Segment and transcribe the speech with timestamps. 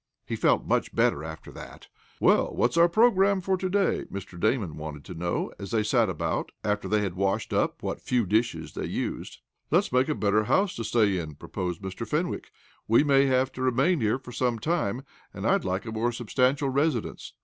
[0.25, 1.87] He felt much better after that.
[2.19, 4.39] "Well, what's our program for to day?" Mr.
[4.39, 8.25] Damon wanted to know, as they sat about, after they had washed up what few
[8.25, 9.41] dishes they used.
[9.69, 12.07] "Let's make a better house to stay in," proposed Mr.
[12.07, 12.49] Fenwick.
[12.87, 15.03] "We may have to remain here for some time,
[15.35, 17.33] and I'd like a more substantial residence."